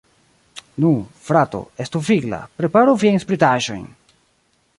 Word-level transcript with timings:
Nu, 0.85 0.89
frato, 1.27 1.61
estu 1.85 2.03
vigla, 2.09 2.41
preparu 2.63 2.97
viajn 3.05 3.23
spritaĵojn! 3.27 3.87